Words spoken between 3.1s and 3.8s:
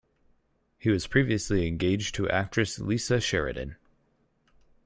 Sheridan.